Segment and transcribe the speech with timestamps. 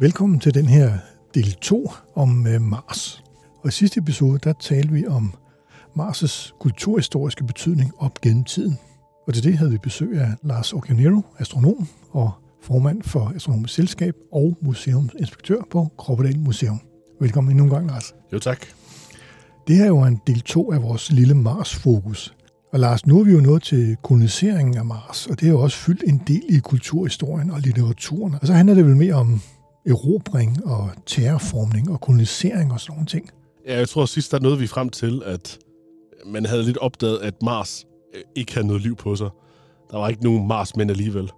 [0.00, 0.92] Velkommen til den her
[1.34, 3.24] del 2 om øh, Mars.
[3.62, 5.34] Og i sidste episode, der talte vi om
[5.98, 8.78] Mars' kulturhistoriske betydning op gennem tiden.
[9.26, 12.32] Og til det havde vi besøg af Lars Organero, astronom og
[12.62, 16.80] formand for Astronomisk Selskab og museumsinspektør på Kroppedal Museum.
[17.20, 18.14] Velkommen endnu en gang, Lars.
[18.32, 18.66] Jo, tak.
[19.68, 22.34] Det her er jo en del 2 af vores lille Mars-fokus.
[22.72, 25.60] Og Lars, nu er vi jo nået til koloniseringen af Mars, og det er jo
[25.60, 28.34] også fyldt en del i kulturhistorien og litteraturen.
[28.40, 29.40] Og så handler det vel mere om
[29.86, 33.30] erobring og terraformning og kolonisering og sådan nogle ting.
[33.66, 35.58] Ja, jeg tror sidst, der nåede vi frem til, at
[36.26, 39.28] man havde lidt opdaget, at Mars øh, ikke havde noget liv på sig.
[39.90, 41.30] Der var ikke nogen Mars-mænd alligevel.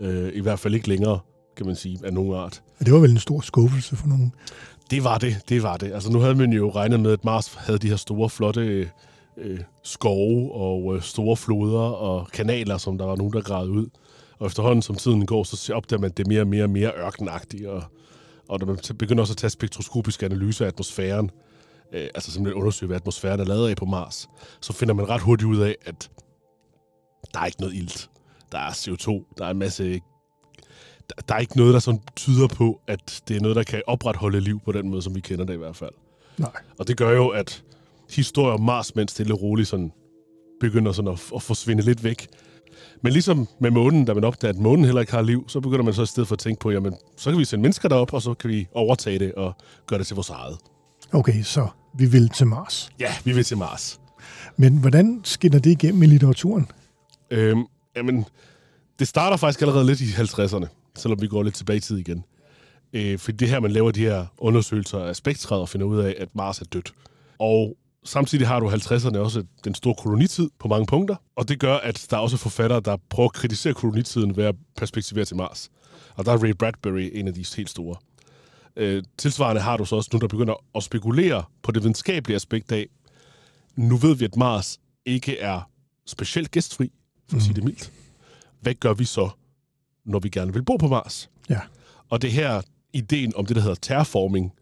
[0.00, 1.18] Øh, I hvert fald ikke længere,
[1.56, 2.62] kan man sige, af nogen art.
[2.78, 4.34] Og det var vel en stor skuffelse for nogen.
[4.90, 5.92] Det var det, det var det.
[5.92, 8.90] Altså nu havde man jo regnet med, at Mars havde de her store, flotte
[9.36, 13.86] øh, skove og øh, store floder og kanaler, som der var nogen, der gravede ud.
[14.42, 17.66] Og efterhånden, som tiden går, så opdager man det mere og mere og mere ørkenagtigt.
[17.66, 17.82] Og,
[18.48, 21.30] og når man begynder også at tage spektroskopiske analyser af atmosfæren,
[21.92, 24.28] øh, altså simpelthen undersøge, hvad atmosfæren er lavet af på Mars,
[24.60, 26.10] så finder man ret hurtigt ud af, at
[27.34, 28.10] der er ikke noget ilt.
[28.52, 30.00] Der er CO2, der er en masse...
[31.08, 33.82] Der, der er ikke noget, der sådan tyder på, at det er noget, der kan
[33.86, 35.92] opretholde liv på den måde, som vi kender det i hvert fald.
[36.38, 36.52] Nej.
[36.78, 37.64] Og det gør jo, at
[38.10, 39.92] historier om Mars, mens stille og roligt sådan,
[40.60, 42.28] begynder sådan at, at forsvinde lidt væk.
[43.02, 45.84] Men ligesom med månen, da man opdager, at månen heller ikke har liv, så begynder
[45.84, 48.12] man så i stedet for at tænke på, jamen, så kan vi sende mennesker derop,
[48.12, 49.54] og så kan vi overtage det og
[49.86, 50.58] gøre det til vores eget.
[51.12, 51.68] Okay, så
[51.98, 52.90] vi vil til Mars.
[53.00, 54.00] Ja, vi vil til Mars.
[54.56, 56.66] Men hvordan skinner det igennem i litteraturen?
[57.30, 57.64] Øhm,
[57.96, 58.24] jamen,
[58.98, 60.66] det starter faktisk allerede lidt i 50'erne,
[60.96, 62.24] selvom vi går lidt tilbage i tid igen.
[62.92, 66.14] Øh, for det her, man laver de her undersøgelser af spektret og finder ud af,
[66.18, 66.92] at Mars er dødt.
[67.38, 71.76] Og samtidig har du 50'erne også den store kolonitid på mange punkter, og det gør,
[71.76, 75.70] at der er også forfattere, der prøver at kritisere kolonitiden ved at perspektivere til Mars.
[76.16, 77.96] Og der er Ray Bradbury en af de helt store.
[78.76, 82.72] Øh, tilsvarende har du så også nu, der begynder at spekulere på det videnskabelige aspekt
[82.72, 82.86] af,
[83.76, 85.70] nu ved vi, at Mars ikke er
[86.06, 86.92] specielt gæstfri,
[87.28, 87.92] for at sige det mildt.
[88.60, 89.30] Hvad gør vi så,
[90.04, 91.30] når vi gerne vil bo på Mars?
[91.50, 91.60] Ja.
[92.10, 94.52] Og det her, ideen om det, der hedder terraforming,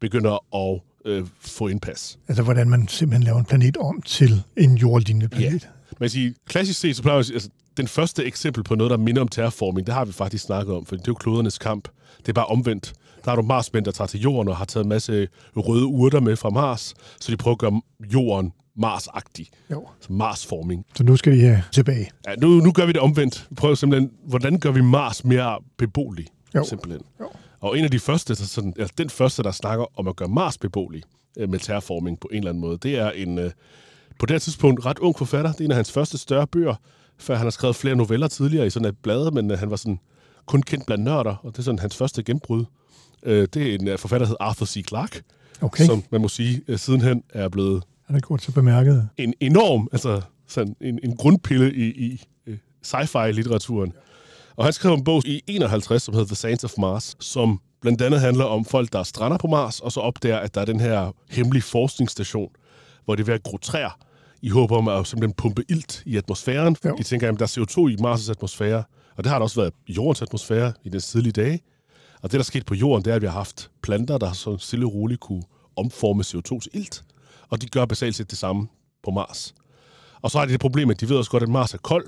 [0.00, 2.18] begynder at øh, få indpas.
[2.28, 5.68] Altså, hvordan man simpelthen laver en planet om til en jordlignende planet.
[6.00, 9.22] Man siger, klassisk set, så plejer sige, altså, den første eksempel på noget, der minder
[9.22, 11.88] om terraforming, det har vi faktisk snakket om, for det er jo klodernes kamp.
[12.18, 12.92] Det er bare omvendt.
[13.24, 16.20] Der har du Marsmænd, der tager til jorden og har taget en masse røde urter
[16.20, 17.80] med fra Mars, så de prøver at gøre
[18.14, 19.46] jorden Mars-agtig.
[19.70, 19.88] Jo.
[20.00, 20.86] Så Mars-forming.
[20.94, 22.10] Så nu skal vi have tilbage.
[22.28, 23.46] Ja, nu, nu gør vi det omvendt.
[23.50, 26.26] Vi prøver simpelthen, hvordan gør vi Mars mere beboelig?
[26.54, 26.64] Jo.
[26.64, 27.02] Simpelthen.
[27.20, 27.28] Jo.
[27.60, 30.58] Og en af de første, sådan, altså den første, der snakker om at gøre Mars
[30.58, 31.02] beboelig
[31.38, 33.50] øh, med terraforming på en eller anden måde, det er en, øh,
[34.18, 35.52] på det tidspunkt, ret ung forfatter.
[35.52, 36.74] Det er en af hans første større bøger,
[37.18, 39.76] før han har skrevet flere noveller tidligere i sådan et blad, men øh, han var
[39.76, 40.00] sådan
[40.46, 42.64] kun kendt blandt nørder, og det er sådan hans første gennembrud.
[43.24, 44.88] Det er en forfatter, der hedder Arthur C.
[44.88, 45.22] Clarke,
[45.60, 49.08] Okay, som man må sige, sidenhen er blevet han er gjort så bemærket.
[49.16, 52.22] en enorm, altså sådan en, en grundpille i, i
[52.82, 53.92] sci-fi-litteraturen.
[54.60, 58.02] Og han skrev en bog i 51, som hedder The Saints of Mars, som blandt
[58.02, 60.80] andet handler om folk, der strander på Mars, og så opdager, at der er den
[60.80, 62.50] her hemmelige forskningsstation,
[63.04, 63.98] hvor det er ved at gro træer,
[64.42, 66.76] i håb om at simpelthen pumpe ilt i atmosfæren.
[66.84, 66.96] Jo.
[66.96, 68.84] De tænker, at der er CO2 i Mars' atmosfære,
[69.16, 71.60] og det har der også været i jordens atmosfære i den tidlige dage.
[72.14, 74.32] Og det, der er sket på jorden, det er, at vi har haft planter, der
[74.32, 75.42] så stille og roligt kunne
[75.76, 77.02] omforme CO2 til ilt.
[77.48, 78.68] Og de gør basalt set det samme
[79.04, 79.54] på Mars.
[80.22, 82.06] Og så har de det problem, at de ved også godt, at Mars er kold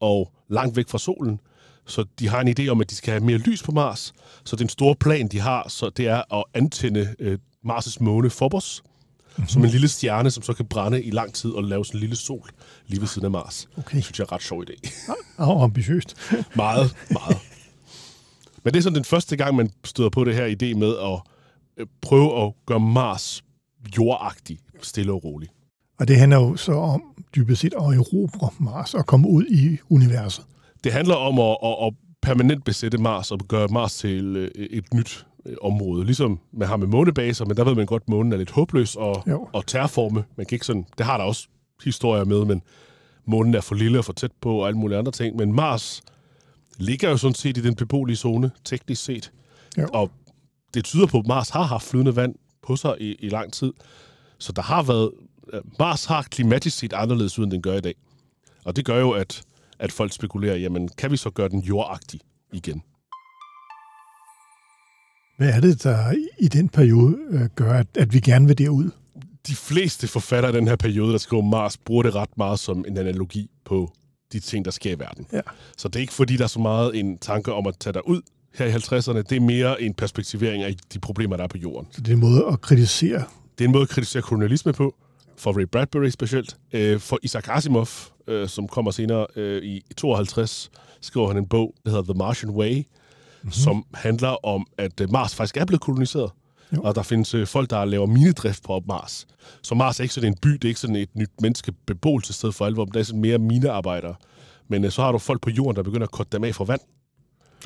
[0.00, 1.40] og langt væk fra solen.
[1.86, 4.12] Så de har en idé om, at de skal have mere lys på Mars.
[4.44, 8.82] Så den store plan, de har, så det er at antænde øh, Mars' måne Phobos,
[8.84, 9.48] mm-hmm.
[9.48, 12.00] som en lille stjerne, som så kan brænde i lang tid og lave sådan en
[12.00, 12.50] lille sol
[12.86, 13.68] lige ved siden af Mars.
[13.78, 13.96] Okay.
[13.96, 14.90] Det synes jeg er en ret sjov idé.
[15.36, 16.16] Og ambitiøst.
[16.56, 17.36] meget, meget.
[18.64, 21.20] Men det er sådan den første gang, man støder på det her idé med at
[21.76, 23.44] øh, prøve at gøre Mars
[23.98, 25.52] jordagtig, stille og roligt.
[25.98, 27.02] Og det handler jo så om
[27.36, 30.44] dybest set at erobre Mars og komme ud i universet.
[30.84, 31.92] Det handler om at, at, at
[32.22, 36.04] permanent besætte Mars og gøre Mars til øh, et nyt øh, område.
[36.04, 38.96] Ligesom man har med månebaser, men der ved man godt, at månen er lidt håbløs
[38.96, 39.48] og, Jo.
[39.52, 40.24] og terraforme.
[40.36, 41.48] Man kan ikke sådan, det har der også
[41.84, 42.62] historier med, men
[43.24, 45.36] månen er for lille og for tæt på og alle mulige andre ting.
[45.36, 46.02] Men Mars
[46.78, 49.32] ligger jo sådan set i den beboelige zone, teknisk set.
[49.78, 49.88] Jo.
[49.92, 50.10] Og
[50.74, 52.34] det tyder på, at Mars har haft flydende vand
[52.66, 53.72] på sig i, i lang tid.
[54.38, 55.10] Så der har været...
[55.52, 57.94] øh, Mars har klimatisk set anderledes ud, end den gør i dag.
[58.64, 59.42] Og det gør jo, at,
[59.82, 62.20] at folk spekulerer, jamen, kan vi så gøre den jordagtig
[62.52, 62.82] igen?
[65.38, 68.90] Hvad er det, der i den periode øh, gør, at, at vi gerne vil derud?
[69.46, 72.84] De fleste forfattere i den her periode, der skriver Mars, bruger det ret meget som
[72.88, 73.92] en analogi på
[74.32, 75.26] de ting, der sker i verden.
[75.32, 75.40] Ja.
[75.76, 78.08] Så det er ikke fordi, der er så meget en tanke om at tage dig
[78.08, 78.20] ud
[78.54, 79.22] her i 50'erne.
[79.22, 81.88] Det er mere en perspektivering af de problemer, der er på jorden.
[81.92, 83.24] Så det er en måde at kritisere.
[83.58, 84.94] Det er en måde at kritisere kolonialisme på,
[85.36, 86.56] for Ray Bradbury specielt.
[86.72, 87.88] Øh, for Isaac Asimov,
[88.26, 90.70] øh, som kommer senere øh, i 52,
[91.00, 93.52] skriver han en bog, der hedder The Martian Way, mm-hmm.
[93.52, 96.30] som handler om, at øh, Mars faktisk er blevet koloniseret.
[96.76, 96.82] Jo.
[96.82, 99.26] Og der findes øh, folk, der laver minedrift på Mars.
[99.62, 102.66] Så Mars er ikke sådan en by, det er ikke sådan et nyt menneskebeboelsessted for
[102.66, 104.14] alvor, men det er sådan mere minearbejdere.
[104.68, 106.64] Men øh, så har du folk på jorden, der begynder at korte dem af for
[106.64, 106.80] vand,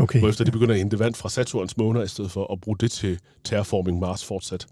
[0.00, 0.19] Okay.
[0.19, 2.91] hvorefter de begynder at hente vand fra Saturns måner, i stedet for at bruge det
[2.91, 4.67] til terraforming Mars fortsat.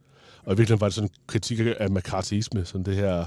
[0.46, 3.26] Og i virkeligheden var det sådan en kritik af McCarthyisme, sådan det her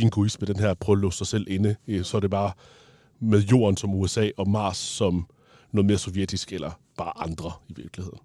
[0.00, 1.76] jingoisme, den her prøve at låse sig selv inde.
[2.02, 2.52] Så er det bare
[3.20, 5.26] med jorden som USA og Mars som
[5.72, 8.18] noget mere sovjetisk, eller bare andre i virkeligheden.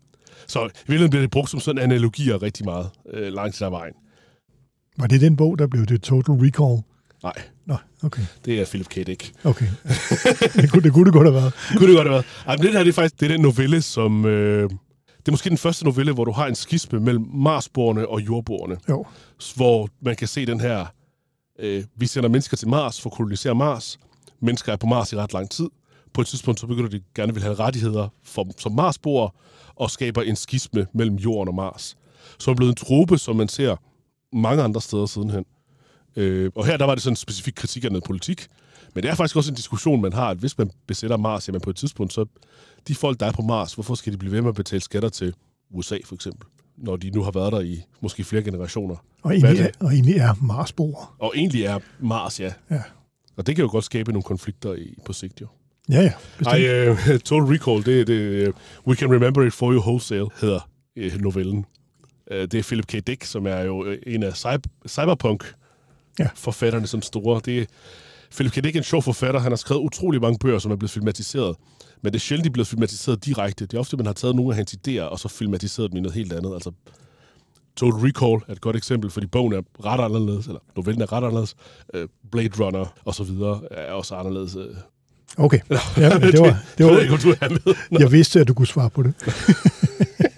[0.47, 3.69] Så i virkeligheden bliver det brugt som sådan analogier rigtig meget øh, langt til ad
[3.69, 3.93] vejen.
[4.97, 6.83] Var det den bog, der blev det Total Recall?
[7.23, 7.33] Nej,
[7.65, 8.21] Nå, okay.
[8.45, 8.95] det er Philip K.
[8.95, 9.33] Dick.
[9.43, 9.65] okay.
[10.61, 11.53] det, kunne, det kunne det godt have været.
[11.77, 12.25] Kunne det godt have været.
[12.47, 14.25] Ej, men det her det er faktisk det er den novelle, som...
[14.25, 14.79] Øh, det
[15.29, 18.77] er måske den første novelle, hvor du har en skisme mellem Marsboerne og jordboerne.
[18.89, 19.05] Jo.
[19.55, 20.85] hvor man kan se den her,
[21.59, 23.99] øh, vi sender mennesker til Mars for at kolonisere Mars.
[24.41, 25.69] Mennesker er på Mars i ret lang tid.
[26.13, 29.29] På et tidspunkt, så begynder de gerne vil have rettigheder for, som Marsboer,
[29.75, 31.97] og skaber en skisme mellem jorden og Mars.
[32.39, 33.75] Så er blevet en trope, som man ser
[34.35, 35.45] mange andre steder sidenhen.
[36.15, 38.47] Øh, og her der var det sådan en specifik kritik af noget politik.
[38.95, 41.61] Men det er faktisk også en diskussion, man har, at hvis man besætter Mars, jamen
[41.61, 42.25] på et tidspunkt, så
[42.87, 45.09] de folk, der er på Mars, hvorfor skal de blive ved med at betale skatter
[45.09, 45.33] til
[45.71, 46.47] USA, for eksempel?
[46.77, 48.95] Når de nu har været der i måske flere generationer.
[49.23, 51.15] Og egentlig, er og egentlig er Marsboer.
[51.19, 52.53] Og egentlig er Mars, ja.
[52.71, 52.81] Ja.
[53.37, 55.47] Og det kan jo godt skabe nogle konflikter i, på sigt, jo.
[55.89, 56.11] Ja, ja.
[56.37, 56.55] Bestemt.
[56.55, 58.53] Ej, uh, Total Recall, det er det, uh,
[58.87, 61.65] We Can Remember It For You Wholesale, hedder uh, novellen.
[62.31, 63.07] Uh, det er Philip K.
[63.07, 66.87] Dick, som er jo en af cyber- cyberpunk-forfatterne, Ja.
[66.87, 67.41] som store.
[67.45, 67.65] Det er,
[68.35, 68.55] Philip K.
[68.55, 69.39] Dick er en sjov forfatter.
[69.39, 71.55] Han har skrevet utrolig mange bøger, som er blevet filmatiseret.
[72.01, 73.65] Men det er sjældent, de er blevet filmatiseret direkte.
[73.65, 76.01] Det er ofte, man har taget nogle af hans idéer, og så filmatiseret dem i
[76.01, 76.53] noget helt andet.
[76.53, 76.71] Altså,
[77.75, 81.23] Total Recall er et godt eksempel, fordi bogen er ret anderledes, eller novellen er ret
[81.23, 81.55] anderledes.
[81.97, 84.55] Uh, Blade Runner og så videre er også anderledes.
[84.55, 84.63] Uh,
[85.37, 85.59] Okay.
[85.69, 86.29] Ja, det var, det
[86.77, 87.75] det jeg var, er med.
[87.91, 87.99] Nå.
[87.99, 89.13] jeg vidste, at du kunne svare på det.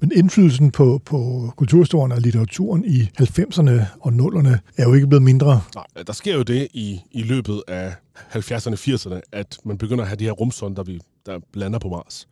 [0.00, 5.22] Men indflydelsen på, på kulturhistorien og litteraturen i 90'erne og 0'erne er jo ikke blevet
[5.22, 5.62] mindre.
[5.74, 10.04] Nej, der sker jo det i, i løbet af 70'erne og 80'erne, at man begynder
[10.04, 12.28] at have de her rumsonder, vi, der lander på Mars.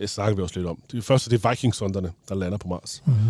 [0.00, 0.78] Det snakker vi også lidt om.
[0.92, 3.02] Det første det er Viking-sonderne, der lander på Mars.
[3.06, 3.20] Mm-hmm.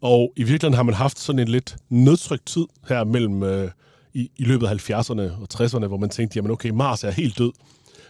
[0.00, 3.70] Og i virkeligheden har man haft sådan en lidt nedtrykt tid her mellem øh,
[4.14, 7.38] i, i løbet af 70'erne og 60'erne, hvor man tænkte, jamen okay, Mars er helt
[7.38, 7.52] død.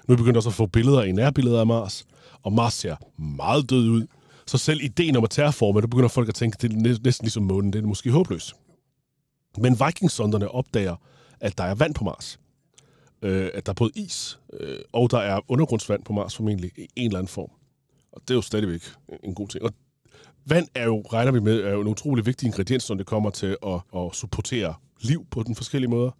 [0.07, 2.05] Nu er vi begyndt også at få billeder i nærbilleder af Mars,
[2.43, 4.07] og Mars ser meget død ud.
[4.46, 7.43] Så selv ideen om at terraforme, der begynder folk at tænke, det er næsten ligesom
[7.43, 8.55] månen, det er måske håbløst.
[9.58, 10.96] Men vikingsonderne opdager,
[11.41, 12.41] at der er vand på Mars.
[13.22, 16.89] Øh, at der er både is, øh, og der er undergrundsvand på Mars formentlig i
[16.96, 17.51] en eller anden form.
[18.13, 18.82] Og det er jo stadigvæk
[19.24, 19.65] en god ting.
[19.65, 19.72] Og
[20.46, 23.31] vand er jo, regner vi med, er jo en utrolig vigtig ingrediens, når det kommer
[23.31, 26.10] til at, at supportere liv på den forskellige måder.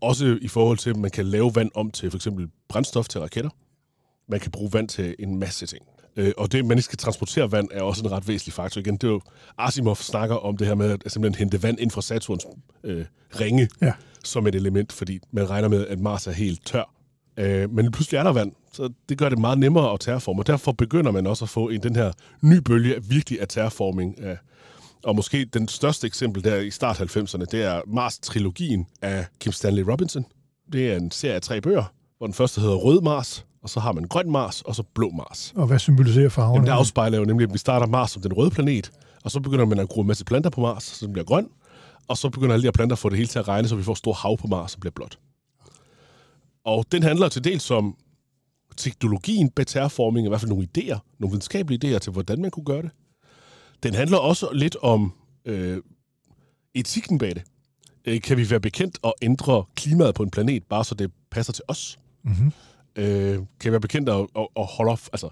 [0.00, 3.20] Også i forhold til, at man kan lave vand om til for eksempel brændstof til
[3.20, 3.50] raketter.
[4.28, 5.86] Man kan bruge vand til en masse ting.
[6.16, 8.80] Øh, og det, man ikke skal transportere vand, er også en ret væsentlig faktor.
[8.80, 9.20] Igen, det er jo,
[9.58, 12.46] Asimov snakker om det her med at simpelthen hente vand ind fra Saturns
[12.84, 13.04] øh,
[13.40, 13.92] ringe Ja.
[14.24, 16.92] som et element, fordi man regner med, at Mars er helt tør.
[17.38, 20.46] Øh, men pludselig er der vand, så det gør det meget nemmere at terraforme, og
[20.46, 24.20] derfor begynder man også at få en, den her ny bølge af virkelig af terraforming.
[24.22, 24.38] Af,
[25.04, 29.82] og måske den største eksempel der i start 90'erne, det er Mars-trilogien af Kim Stanley
[29.82, 30.24] Robinson.
[30.72, 31.84] Det er en serie af tre bøger,
[32.18, 35.10] hvor den første hedder Rød Mars, og så har man Grøn Mars, og så Blå
[35.10, 35.52] Mars.
[35.56, 36.54] Og hvad symboliserer farverne?
[36.54, 38.90] Jamen, det afspejler jo nemlig, at vi starter Mars som den røde planet,
[39.24, 41.48] og så begynder man at gro en masse planter på Mars, så den bliver grøn,
[42.08, 43.76] og så begynder alle de her planter at få det hele til at regne, så
[43.76, 45.18] vi får stor hav på Mars, som bliver blåt.
[46.64, 47.96] Og den handler til dels om
[48.76, 52.64] teknologien bag terraforming, i hvert fald nogle idéer, nogle videnskabelige idéer til, hvordan man kunne
[52.64, 52.90] gøre det.
[53.82, 55.12] Den handler også lidt om
[55.44, 55.78] øh,
[56.74, 57.42] etikken bag det.
[58.04, 61.52] Øh, kan vi være bekendt at ændre klimaet på en planet, bare så det passer
[61.52, 61.98] til os?
[62.24, 62.52] Mm-hmm.
[62.96, 65.28] Øh, kan være bekendt at, at, at holde op, altså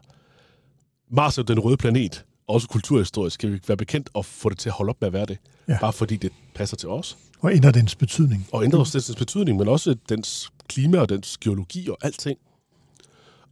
[1.10, 3.34] Mars er jo den røde planet, også kulturhistorisk.
[3.34, 5.38] Skal vi være bekendt og få det til at holde op med at være det?
[5.68, 5.78] Ja.
[5.80, 7.18] Bare fordi det passer til os.
[7.40, 8.48] Og ændrer dens betydning.
[8.52, 12.38] Og ændrer også dens betydning, men også dens klima og dens geologi og alting.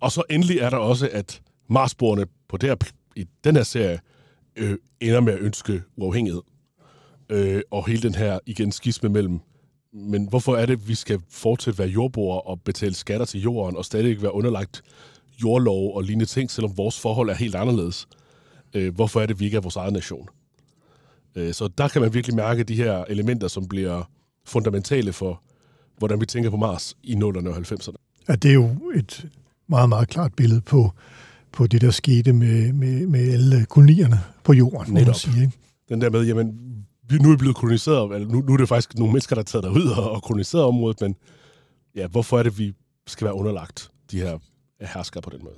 [0.00, 2.76] Og så endelig er der også, at Marsborerne på det her,
[3.16, 4.00] i den her serie
[4.57, 6.42] øh, ender med at ønske uafhængighed.
[7.28, 9.40] Øh, og hele den her, igen, skisme mellem,
[9.93, 13.77] men hvorfor er det, at vi skal fortsætte være jordboere og betale skatter til jorden,
[13.77, 14.83] og stadig være underlagt
[15.43, 18.09] jordlov og lignende ting, selvom vores forhold er helt anderledes?
[18.75, 20.29] Øh, hvorfor er det, at vi ikke er vores egen nation?
[21.35, 24.11] Øh, så der kan man virkelig mærke de her elementer, som bliver
[24.45, 25.43] fundamentale for,
[25.99, 28.25] hvordan vi tænker på Mars i 0'erne og 90'erne.
[28.29, 29.27] Ja, det er jo et
[29.69, 30.91] meget, meget klart billede på,
[31.53, 35.15] på det, der skete med, med, med alle kolonierne på jorden, må man Netop.
[35.15, 35.43] sige.
[35.43, 35.53] Ikke?
[35.89, 36.72] Den der med, jamen,
[37.09, 39.45] vi, nu er blevet koloniseret, eller nu, nu er det faktisk nogle mennesker, der er
[39.45, 41.17] taget derud og, og koloniseret området, men
[41.97, 42.73] ja, hvorfor er det, vi
[43.07, 44.39] skal være underlagt de her
[44.81, 45.55] herskere på den måde?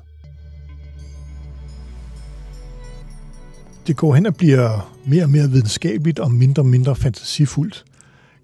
[3.87, 7.85] Det går hen og bliver mere og mere videnskabeligt og mindre og mindre fantasifuldt.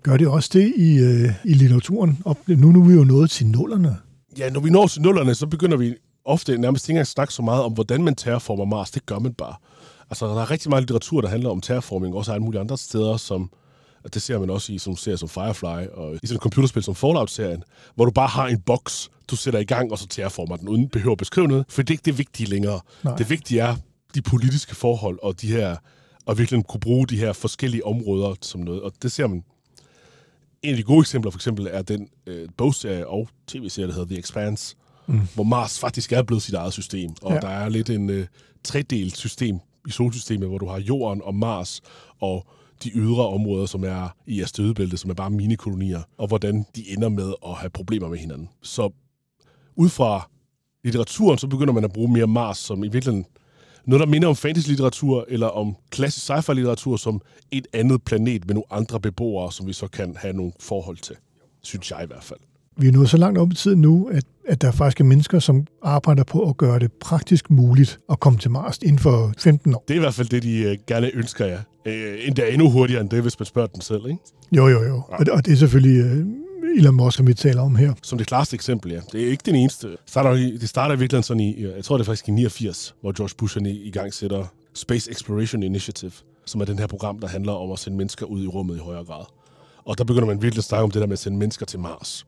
[0.02, 2.18] Gør det også det i, øh, i litteraturen?
[2.24, 3.96] Og nu, nu er vi jo nået til nullerne.
[4.38, 7.34] Ja, når vi når til nullerne, så begynder vi ofte nærmest ikke engang at snakke
[7.34, 8.90] så meget om, hvordan man terraformer Mars.
[8.90, 9.54] Det gør man bare.
[10.10, 13.16] Altså, der er rigtig meget litteratur, der handler om terraforming, også alle mulige andre steder,
[13.16, 13.50] som
[14.14, 16.94] det ser man også i sådan serier som Firefly, og i sådan et computerspil som
[16.94, 17.62] Fallout-serien,
[17.94, 20.88] hvor du bare har en boks, du sætter i gang, og så terraformer den, uden
[20.88, 22.80] behøver at beskrive noget, for det er ikke det vigtige længere.
[23.04, 23.16] Nej.
[23.16, 23.76] Det vigtige er
[24.14, 25.76] de politiske forhold, og de her,
[26.26, 29.44] og virkelig kunne bruge de her forskellige områder som noget, og det ser man.
[30.62, 34.08] En af de gode eksempler, for eksempel, er den øh, bogserie og tv-serie, der hedder
[34.08, 34.76] The Expanse,
[35.06, 35.20] mm.
[35.34, 37.40] hvor Mars faktisk er blevet sit eget system, og ja.
[37.40, 38.26] der er lidt en øh,
[38.64, 41.80] tredelt system i solsystemet, hvor du har Jorden og Mars,
[42.20, 42.46] og
[42.84, 47.08] de ydre områder, som er i astødebæltet, som er bare minikolonier, og hvordan de ender
[47.08, 48.48] med at have problemer med hinanden.
[48.62, 48.90] Så
[49.76, 50.28] ud fra
[50.84, 53.26] litteraturen, så begynder man at bruge mere Mars som i virkeligheden
[53.84, 57.20] noget, der minder om fantasy-litteratur eller om klassisk sci-fi-litteratur som
[57.50, 61.16] et andet planet med nogle andre beboere, som vi så kan have nogle forhold til.
[61.62, 62.40] Synes jeg i hvert fald.
[62.80, 65.38] Vi er nået så langt op i tiden nu, at, at der faktisk er mennesker,
[65.38, 69.74] som arbejder på at gøre det praktisk muligt at komme til Mars inden for 15
[69.74, 69.84] år.
[69.88, 71.58] Det er i hvert fald det, de øh, gerne ønsker jer.
[71.86, 74.06] Øh, endda endnu hurtigere end det, hvis man spørger den selv.
[74.06, 74.18] Ikke?
[74.52, 75.02] Jo, jo, jo.
[75.08, 76.26] Og, og det er selvfølgelig øh,
[76.76, 77.94] Elon Musk, som vi taler om her.
[78.02, 79.00] Som det klareste eksempel, ja.
[79.12, 79.90] Det er ikke den eneste.
[79.90, 82.94] Det starter, det starter i virkeligheden sådan i, jeg tror det er faktisk i 89,
[83.00, 84.44] hvor George Bush han i, i gang sætter
[84.74, 86.12] Space Exploration Initiative,
[86.46, 88.78] som er den her program, der handler om at sende mennesker ud i rummet i
[88.78, 89.24] højere grad.
[89.84, 91.78] Og der begynder man virkelig at snakke om det der med at sende mennesker til
[91.78, 92.26] Mars.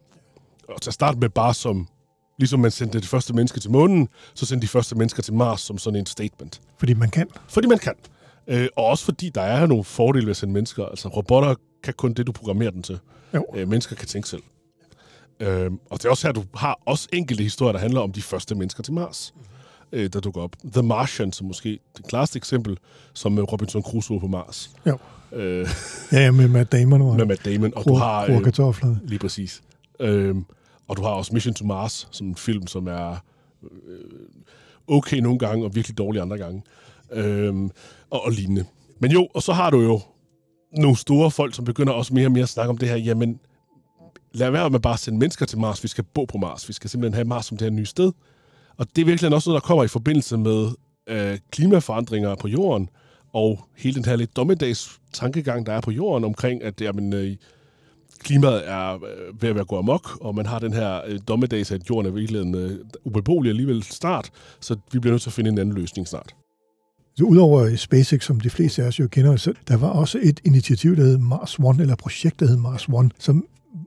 [0.68, 1.88] Og til at starte med bare som,
[2.38, 5.60] ligesom man sendte det første menneske til månen, så sendte de første mennesker til Mars
[5.60, 6.60] som sådan en statement.
[6.78, 7.26] Fordi man kan.
[7.48, 7.92] Fordi man kan.
[8.46, 10.84] Øh, og også fordi der er nogle fordele ved at sende mennesker.
[10.84, 12.98] Altså robotter kan kun det, du programmerer den til.
[13.34, 13.46] Jo.
[13.54, 14.42] Øh, mennesker kan tænke selv.
[15.40, 18.22] Øh, og det er også her, du har også enkelte historier, der handler om de
[18.22, 19.34] første mennesker til Mars,
[19.92, 20.56] øh, der dukker op.
[20.72, 22.78] The Martian, som måske det klareste eksempel,
[23.14, 24.70] som med Robinson Crusoe på Mars.
[24.86, 24.98] Jo.
[25.32, 25.68] Øh,
[26.12, 27.72] Ja, med Matt Damon og med Matt Damon.
[27.76, 28.24] Og du har...
[28.24, 28.96] øh, Øh, kartofler.
[29.04, 29.62] lige præcis.
[30.00, 30.44] Øhm,
[30.88, 33.16] og du har også Mission to Mars, som en film, som er
[33.62, 33.98] øh,
[34.88, 36.62] okay nogle gange, og virkelig dårlig andre gange.
[37.12, 37.70] Øhm,
[38.10, 38.64] og, og lignende.
[38.98, 40.00] Men jo, og så har du jo
[40.76, 43.40] nogle store folk, som begynder også mere og mere at snakke om det her, jamen,
[44.32, 46.72] lad være med bare at sende mennesker til Mars, vi skal bo på Mars, vi
[46.72, 48.12] skal simpelthen have Mars som det her nye sted.
[48.76, 50.68] Og det er virkelig også noget, der kommer i forbindelse med
[51.06, 52.88] øh, klimaforandringer på jorden,
[53.32, 57.36] og hele den her lidt dommedags tankegang, der er på jorden omkring, at jamen, øh,
[58.22, 61.72] klimaet er øh, ved at være gået amok, og man har den her øh, dommedags,
[61.72, 65.50] at jorden er virkelig øh, ubeboelig alligevel snart, så vi bliver nødt til at finde
[65.50, 66.34] en anden løsning snart.
[67.16, 70.40] Så udover SpaceX, som de fleste af os jo kender, så der var også et
[70.44, 73.44] initiativ, der hed Mars One, eller projekt, der hed Mars One, som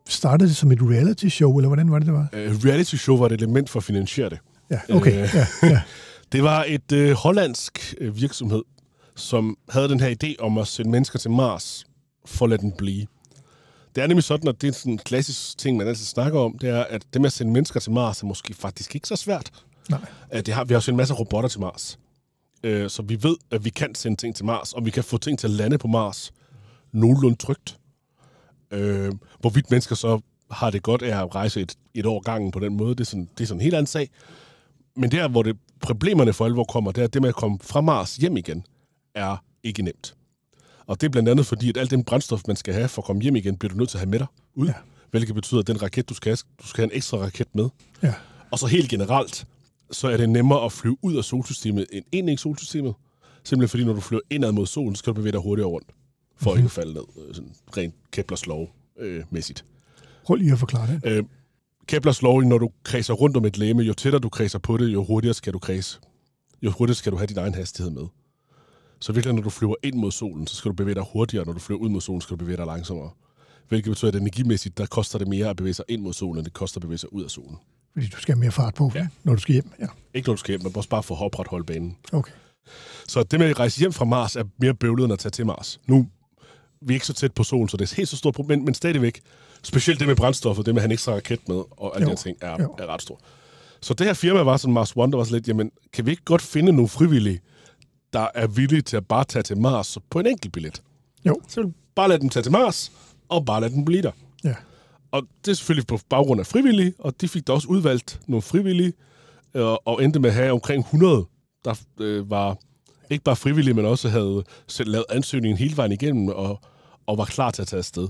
[0.08, 2.28] startede som et reality show, eller hvordan var det, det var?
[2.34, 4.40] Øh, reality show var et element for at finansiere det.
[4.72, 5.24] Ja, okay.
[5.24, 5.30] Øh.
[5.36, 5.82] Ja, ja.
[6.32, 8.64] Det var et øh, hollandsk øh, virksomhed,
[9.16, 11.86] som havde den her idé om at sende mennesker til Mars
[12.26, 13.06] for at lade den blive.
[13.96, 16.58] Det er nemlig sådan, at det er sådan en klassisk ting, man altid snakker om,
[16.58, 19.16] det er, at det med at sende mennesker til Mars er måske faktisk ikke så
[19.16, 19.52] svært.
[19.90, 20.00] Nej.
[20.32, 22.00] Det har, vi har jo sendt en masse robotter til Mars.
[22.64, 25.18] Øh, Så vi ved, at vi kan sende ting til Mars, og vi kan få
[25.18, 26.34] ting til at lande på Mars
[26.92, 27.78] nogenlunde trygt.
[28.72, 30.20] Øh, hvorvidt mennesker så
[30.52, 33.06] har det godt af at rejse et, et år gangen på den måde, det er,
[33.06, 34.10] sådan, det er sådan en helt anden sag.
[34.96, 37.60] Men der, hvor det, problemerne for alvor kommer, det er, at det med at komme
[37.62, 38.66] fra Mars hjem igen,
[39.16, 40.16] er ikke nemt.
[40.88, 43.06] Og det er blandt andet fordi, at alt den brændstof, man skal have for at
[43.06, 44.68] komme hjem igen, bliver du nødt til at have med dig ud.
[44.68, 44.74] Ja.
[45.12, 47.70] Hvilket betyder, at den raket, du skal have, du skal have en ekstra raket med.
[48.04, 48.14] ja.
[48.52, 49.48] Og så helt generelt,
[49.92, 52.94] så er det nemmere at flyve ud af solsystemet end ind i solsystemet.
[53.44, 55.88] Simpelthen fordi, når du flyver indad mod solen, så skal du bevæge dig hurtigere rundt,
[56.38, 56.60] for mm-hmm.
[56.60, 57.04] ikke at falde ned.
[57.28, 59.24] øh, Sådan rent Keplers lov øh.
[60.26, 61.02] Prøv lige at forklare det.
[61.06, 61.24] Øh,
[61.88, 64.94] Keplers lov, når du kredser rundt om et læme, jo tættere du kredser på det,
[64.94, 66.00] jo hurtigere skal du kredse.
[66.62, 68.04] jo hurtigere skal du have din egen hastighed med.
[69.00, 71.54] Så virkelig, når du flyver ind mod solen, så skal du bevæge dig hurtigere, når
[71.54, 73.10] du flyver ud mod solen, skal du bevæge dig langsommere.
[73.70, 76.46] Hvilket betyder, at energimæssigt, der koster det mere at bevæge sig ind mod solen, end
[76.46, 77.58] det koster at bevæge sig ud af solen.
[77.94, 79.08] Fordi du skal have mere fart på, Ja.
[79.24, 79.72] når du skal hjem.
[79.80, 81.98] Ja, Ikke når du skal hjem, men også bare for at opretholde banen.
[82.14, 82.32] okay.
[83.08, 85.46] Så det med at rejse hjem fra Mars er mere bøvlet end at tage til
[85.46, 85.80] Mars.
[85.88, 86.08] Nu
[86.82, 88.66] vi er ikke så tæt på solen, så det er helt så stort problem, men,
[88.66, 89.22] men stadigvæk,
[89.64, 92.16] specielt det med brændstoffet, det med at have en ekstra raket med, og alle de
[92.16, 92.76] ting, er, jo.
[92.80, 93.20] er ret stort.
[93.82, 96.12] Så det her firma var sådan, Mars One, der var sådan lidt, jamen, kan vi
[96.12, 97.40] ikke godt finde nogle frivillige,
[98.16, 100.82] der er villige til at bare tage til Mars på en enkelt billet?
[101.26, 102.92] Jo, Så bare lade dem tage til Mars,
[103.30, 104.12] og bare lade dem blive der.
[104.44, 104.56] ja.
[105.12, 108.42] Og det er selvfølgelig på baggrund af frivillige, og de fik da også udvalgt nogle
[108.42, 108.94] frivillige,
[109.54, 111.26] øh, og endte med at have omkring 100,
[111.66, 112.58] der øh, var
[113.10, 116.60] ikke bare frivillige, men også havde selv lavet ansøgningen hele vejen igennem, og,
[117.08, 118.08] og var klar til at tage afsted.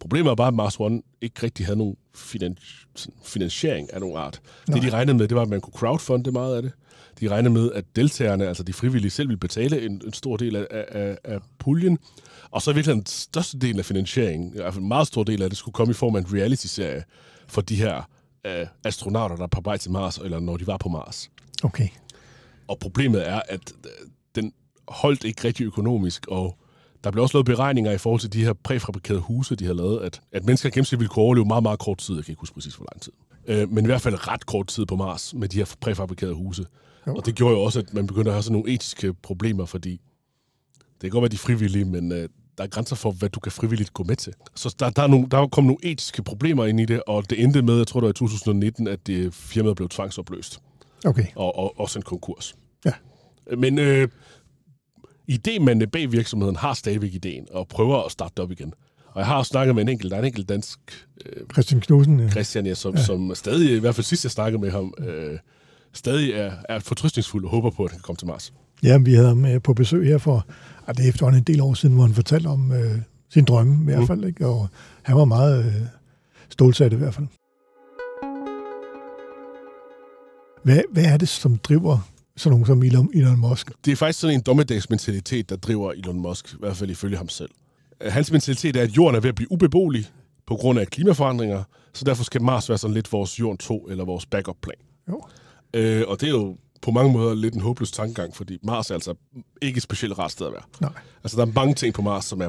[0.00, 4.40] Problemet er bare, at Mars One ikke rigtig havde nogen finan- finansiering af nogen art.
[4.68, 4.74] Nej.
[4.78, 6.72] Det, de regnede med, det var, at man kunne crowdfunde meget af det.
[7.20, 10.56] De regnede med, at deltagerne, altså de frivillige, selv ville betale en, en stor del
[10.56, 11.98] af, af, af puljen.
[12.50, 15.24] Og så i virkeligheden den største del af finansieringen, i hvert fald en meget stor
[15.24, 17.04] del af det, skulle komme i form af en reality-serie
[17.48, 18.08] for de her
[18.46, 21.30] øh, astronauter, der er på vej til Mars, eller når de var på Mars.
[21.62, 21.88] Okay.
[22.68, 23.90] Og problemet er, at øh,
[24.34, 24.52] den
[24.88, 26.58] holdt ikke rigtig økonomisk, og
[27.04, 30.00] der blev også lavet beregninger i forhold til de her præfabrikerede huse, de har lavet,
[30.00, 32.14] at, at mennesker gennemsnit ville kunne overleve meget, meget kort tid.
[32.14, 33.12] Jeg kan ikke huske præcis, hvor lang tid.
[33.46, 36.66] Øh, men i hvert fald ret kort tid på Mars med de her præfabrikerede huse.
[37.06, 37.14] Jo.
[37.14, 40.00] Og det gjorde jo også, at man begyndte at have sådan nogle etiske problemer, fordi
[40.78, 42.28] det kan godt være, de er frivillige, men øh,
[42.58, 44.32] der er grænser for, hvad du kan frivilligt gå med til.
[44.54, 47.42] Så der, der, er nogle, der kom nogle etiske problemer ind i det, og det
[47.42, 50.60] endte med, jeg tror det var i 2019, at det firmaet blev tvangsopløst
[51.04, 51.26] Okay.
[51.36, 52.54] og, og også en konkurs.
[52.84, 52.92] Ja.
[53.56, 54.08] Men øh,
[55.30, 58.74] idémændene bag virksomheden har stadigvæk ideen og prøver at starte det op igen.
[59.06, 60.78] Og jeg har også snakket med en enkelt, der er en enkelt dansk
[61.26, 62.20] øh, Christian Knudsen.
[62.20, 63.02] øh, Christian, ja, som, ja.
[63.02, 65.38] som stadig, i hvert fald sidst jeg snakkede med ham, øh,
[65.92, 68.52] stadig er, er fortrystningsfuld og håber på, at han kan komme til Mars.
[68.82, 70.46] Ja, vi havde ham øh, på besøg her for,
[70.86, 73.82] ah, det er efterhånden en del år siden, hvor han fortalte om øh, sin drømme
[73.82, 74.06] i hvert Mm.
[74.06, 74.24] fald.
[74.24, 74.46] Ikke?
[74.46, 74.68] Og
[75.02, 75.72] han var meget øh,
[76.48, 77.26] stålsat i hvert fald.
[80.64, 83.70] Hvad, hvad er det, som driver sådan nogen som Elon, Elon Musk?
[83.84, 87.28] Det er faktisk sådan en dommedagsmentalitet, der driver Elon Musk, i hvert fald ifølge ham
[87.28, 87.50] selv.
[88.00, 90.06] Øh, Hans mentalitet er, at jorden er ved at blive ubeboelig
[90.46, 91.62] på grund af klimaforandringer,
[91.94, 94.76] så derfor skal Mars være sådan lidt vores jord 2 eller vores backup-plan.
[95.08, 95.22] Jo.
[95.74, 98.94] Øh, og det er jo på mange måder lidt en håbløs tankegang, fordi Mars er
[98.94, 99.14] altså
[99.62, 100.62] ikke et specielt rart sted at være.
[100.80, 100.92] Nej.
[101.24, 102.48] Altså, der er mange ting på Mars, som er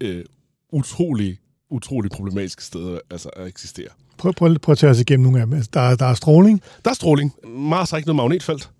[0.00, 0.24] øh,
[0.72, 1.38] utrolig,
[1.70, 3.88] utrolig problematiske steder altså, at eksistere.
[4.18, 5.62] Prøv, prøv, prøv at tage os igennem nogle af dem.
[5.74, 6.62] Der, er- der er stråling.
[6.84, 7.32] Der er stråling.
[7.48, 8.70] Mars har ikke noget magnetfelt,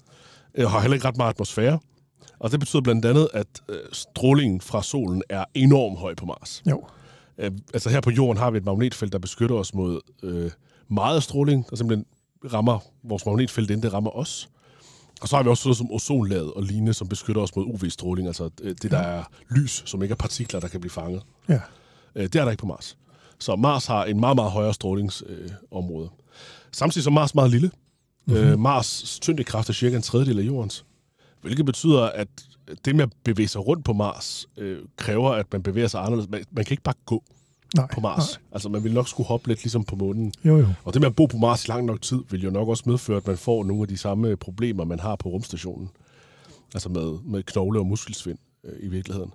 [0.55, 1.79] øh, har heller ikke ret meget atmosfære,
[2.39, 6.63] og det betyder blandt andet, at øh, strålingen fra solen er enormt høj på Mars.
[6.71, 6.85] Jo.
[7.39, 10.51] Øh, altså her på jorden har vi et magnetfelt, der beskytter os mod øh,
[10.91, 12.07] meget stråling, der simpelthen
[12.45, 14.49] rammer vores magnetfelt, inden det rammer os.
[15.21, 17.65] Og så har vi også sådan noget som ozonlaget og lignende, som beskytter os mod
[17.65, 21.23] UV-stråling, altså øh, det, der er lys, som ikke er partikler, der kan blive fanget.
[21.49, 21.61] Ja.
[22.15, 22.99] Øh, det er der ikke på Mars.
[23.39, 26.05] Så Mars har en meget, meget højere strålingsområde.
[26.05, 26.19] Øh.
[26.73, 27.71] Samtidig så er Mars meget lille.
[28.27, 28.43] Mm-hmm.
[28.43, 30.85] Øh, Mars tyngdekraft er cirka en tredjedel af jordens.
[31.41, 32.29] Hvilket betyder, at
[32.85, 36.31] det med at bevæge sig rundt på Mars øh, kræver, at man bevæger sig anderledes.
[36.31, 37.25] Man, man kan ikke bare gå
[37.77, 37.89] Nej.
[37.95, 38.41] på Mars.
[38.53, 40.25] Altså, man vil nok skulle hoppe lidt ligesom på månen.
[40.25, 40.55] Nej.
[40.55, 40.67] Jo, jo.
[40.85, 42.83] Og det med at bo på Mars i lang nok tid, vil jo nok også
[42.87, 45.91] medføre, at man får nogle af de samme problemer, man har på rumstationen.
[46.75, 49.33] Altså med, med knogle- og muskelsvind øh, i virkeligheden.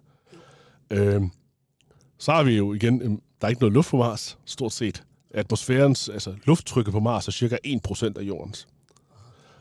[0.91, 1.21] Øh,
[2.17, 5.03] så har vi jo igen, øh, der er ikke noget luft på Mars, stort set.
[5.31, 8.67] Atmosfærens, altså lufttrykket på Mars er cirka 1% af jordens.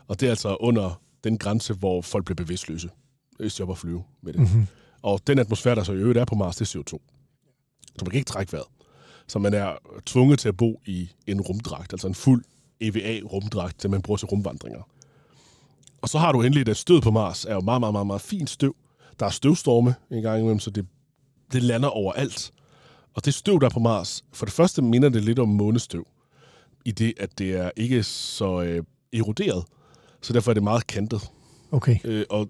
[0.07, 2.89] Og det er altså under den grænse, hvor folk bliver bevidstløse,
[3.39, 4.41] hvis de oppe at flyve med det.
[4.41, 4.67] Mm-hmm.
[5.01, 7.16] Og den atmosfære, der så i øvrigt er på Mars, det er CO2.
[7.97, 8.67] Så man kan ikke trække vejret.
[9.27, 9.71] Så man er
[10.05, 12.43] tvunget til at bo i en rumdragt, altså en fuld
[12.81, 14.81] EVA-rumdragt, som man bruger til rumvandringer.
[16.01, 18.21] Og så har du endelig, at stød på Mars er jo meget, meget, meget, meget
[18.21, 18.75] fint støv.
[19.19, 20.87] Der er støvstorme en gang imellem, så det,
[21.51, 22.53] det lander overalt.
[23.13, 26.07] Og det støv, der er på Mars, for det første minder det lidt om månestøv,
[26.85, 28.83] i det, at det er ikke så øh,
[29.13, 29.65] eroderet,
[30.21, 31.31] så derfor er det meget kantet.
[31.71, 31.97] Okay.
[32.03, 32.49] Øh, og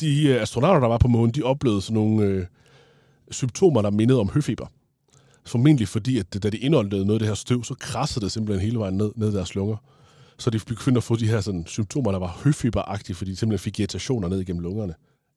[0.00, 2.46] de øh, astronauter, der var på månen, de oplevede sådan nogle øh,
[3.32, 4.66] symptomer, der mindede om høfeber.
[5.46, 8.32] Formentlig fordi, at det, da de indåndede noget af det her støv, så krassede det
[8.32, 9.76] simpelthen hele vejen ned, ned i deres lunger.
[10.38, 13.64] Så de begyndte at få de her sådan, symptomer, der var høfeberagtige, fordi de simpelthen
[13.64, 14.94] fik irritationer ned igennem lungerne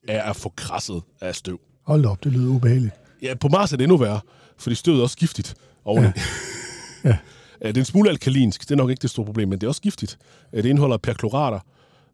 [0.08, 1.60] af at få krasset af støv.
[1.84, 2.94] Hold op, det lyder ubehageligt.
[3.22, 4.20] Ja, på Mars er det endnu værre,
[4.58, 5.56] fordi støvet er også giftigt
[5.86, 6.08] oveni.
[6.08, 6.14] Ja.
[7.04, 7.18] Ja.
[7.62, 9.68] Ja, det er en smule alkalinsk, det er nok ikke det store problem, men det
[9.68, 10.18] er også giftigt.
[10.54, 11.60] Det indeholder perklorater,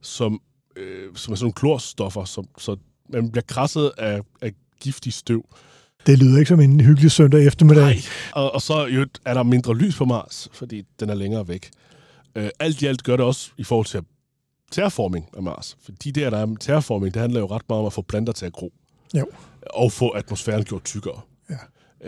[0.01, 0.41] som,
[0.75, 2.75] øh, som er sådan nogle klorstoffer, som, så
[3.09, 5.45] man bliver krasset af, af giftig støv.
[6.05, 7.83] Det lyder ikke som en hyggelig søndag eftermiddag.
[7.83, 8.01] Nej.
[8.31, 11.69] Og, og så jo, er der mindre lys på Mars, fordi den er længere væk.
[12.35, 14.01] Øh, alt i alt gør det også, i forhold til
[14.71, 15.77] terraforming af Mars.
[15.83, 18.45] Fordi det, der er terraforming, det handler jo ret meget om at få planter til
[18.45, 18.73] at gro.
[19.13, 19.25] Jo.
[19.73, 21.21] Og få atmosfæren gjort tykkere.
[21.49, 21.55] Ja.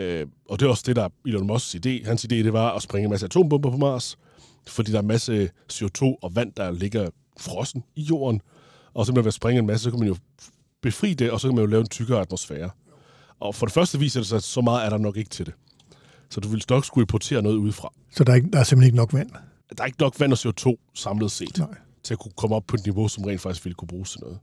[0.04, 2.06] Øh, og det er også det, der er Elon Musks idé.
[2.06, 4.18] Hans idé, det var at springe en masse atombomber på Mars,
[4.66, 8.40] fordi der er en masse CO2 og vand, der ligger frossen i jorden.
[8.94, 10.16] Og så man ved at springe en masse, så kan man jo
[10.82, 12.70] befri det, og så kan man jo lave en tykkere atmosfære.
[13.40, 15.46] Og for det første viser det sig, at så meget er der nok ikke til
[15.46, 15.54] det.
[16.30, 17.92] Så du vil nok skulle importere noget udefra.
[18.10, 19.30] Så der er, ikke, der er simpelthen ikke nok vand?
[19.76, 21.68] Der er ikke nok vand og CO2 samlet set, Nej.
[22.02, 24.20] til at kunne komme op på et niveau, som rent faktisk ville kunne bruges til
[24.20, 24.38] noget.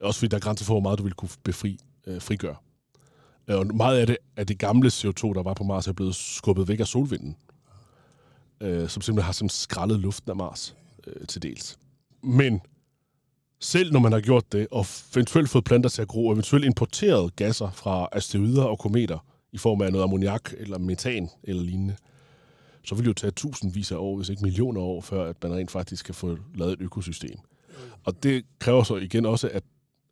[0.00, 2.56] Også fordi der er grænser for, hvor meget du vil kunne befri, øh, frigøre.
[3.48, 6.14] Øh, Og meget af det, af det gamle CO2, der var på Mars, er blevet
[6.14, 7.36] skubbet væk af solvinden.
[8.60, 11.78] Øh, som simpelthen har sådan skrællet luften af Mars øh, til dels.
[12.22, 12.60] Men
[13.62, 16.64] selv når man har gjort det, og eventuelt fået planter til at gro, og eventuelt
[16.64, 19.18] importeret gasser fra asteroider og kometer,
[19.52, 21.96] i form af noget ammoniak eller metan eller lignende,
[22.84, 25.36] så vil det jo tage tusindvis af år, hvis ikke millioner af år, før at
[25.42, 27.38] man rent faktisk kan få lavet et økosystem.
[28.04, 29.62] Og det kræver så igen også, at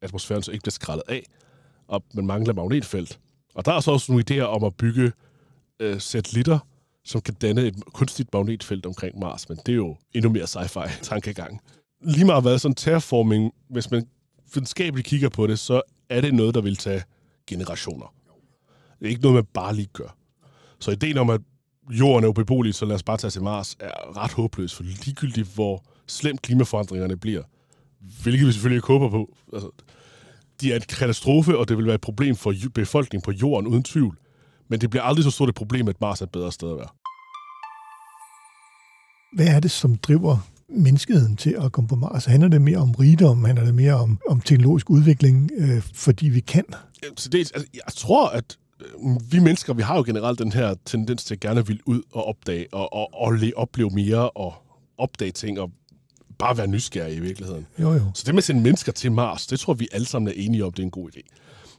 [0.02, 1.22] atmosfæren så ikke bliver skrællet af,
[1.88, 3.20] og man mangler magnetfelt.
[3.54, 5.12] Og der er så også nogle idéer om at bygge
[5.80, 6.58] øh, satellitter,
[7.04, 11.02] som kan danne et kunstigt magnetfelt omkring Mars, men det er jo endnu mere sci-fi
[11.02, 11.60] tankegang.
[12.02, 14.06] Lige meget hvad sådan terraforming, hvis man
[14.54, 17.02] videnskabeligt kigger på det, så er det noget, der vil tage
[17.46, 18.14] generationer.
[18.98, 20.16] Det er ikke noget, man bare lige gør.
[20.80, 21.40] Så ideen om, at
[21.90, 25.54] jorden er ubeboelig, så lad os bare tage til Mars, er ret håbløs, for ligegyldigt
[25.54, 27.42] hvor slemt klimaforandringerne bliver,
[28.22, 29.70] hvilket vi selvfølgelig ikke håber på, altså,
[30.60, 33.82] de er en katastrofe, og det vil være et problem for befolkningen på jorden, uden
[33.82, 34.18] tvivl.
[34.68, 36.76] Men det bliver aldrig så stort et problem, at Mars er et bedre sted at
[36.76, 36.88] være.
[39.36, 40.38] Hvad er det, som driver
[40.70, 42.24] menneskeheden til at komme på Mars?
[42.24, 43.44] Handler det mere om rigdom?
[43.44, 46.64] Handler det mere om, om teknologisk udvikling, øh, fordi vi kan?
[47.16, 50.74] Til dels, altså, jeg tror, at øh, vi mennesker, vi har jo generelt den her
[50.84, 54.54] tendens til at gerne vil ud og opdage, og, og, og le- opleve mere, og
[54.98, 55.70] opdage ting, og
[56.38, 57.66] bare være nysgerrige i virkeligheden.
[57.78, 58.00] Jo, jo.
[58.14, 60.64] Så det med at sende mennesker til Mars, det tror vi alle sammen er enige
[60.64, 61.20] om, det er en god idé.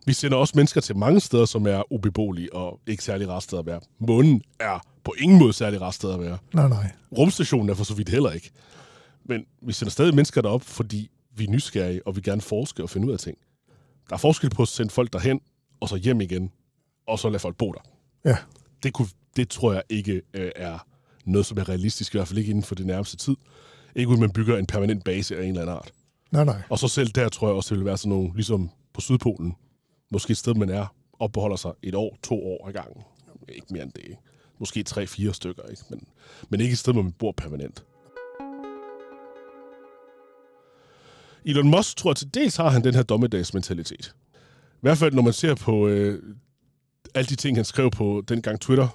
[0.05, 3.59] Vi sender også mennesker til mange steder, som er ubeboelige og ikke særlig rart sted
[3.59, 3.79] at være.
[3.99, 6.37] Månen er på ingen måde særlig rart sted at være.
[6.53, 6.91] Nej, nej.
[7.17, 8.51] Rumstationen er for så vidt heller ikke.
[9.25, 12.89] Men vi sender stadig mennesker derop, fordi vi er nysgerrige, og vi gerne forske og
[12.89, 13.37] finde ud af ting.
[14.09, 15.39] Der er forskel på at sende folk derhen,
[15.79, 16.51] og så hjem igen,
[17.07, 17.79] og så lade folk bo der.
[18.25, 18.37] Ja,
[18.83, 20.85] Det, kunne, det tror jeg ikke øh, er
[21.25, 23.35] noget, som er realistisk, i hvert fald ikke inden for det nærmeste tid.
[23.95, 25.91] Ikke uden man bygger en permanent base af en eller anden art.
[26.31, 26.61] nej, nej.
[26.69, 29.55] Og så selv der tror jeg også, det vil være sådan nogle, ligesom på Sydpolen,
[30.11, 33.03] måske et sted, man er, opbeholder sig et år, to år ad gangen.
[33.49, 34.17] Ikke mere end det, ikke?
[34.59, 35.83] Måske tre-fire stykker, ikke?
[35.89, 36.07] Men,
[36.49, 37.83] men ikke et sted, hvor man bor permanent.
[41.45, 44.15] Elon Musk tror jeg til dels har han den her dommedagsmentalitet.
[44.73, 46.35] I hvert fald, når man ser på øh,
[47.15, 48.87] alle de ting, han skrev på dengang Twitter,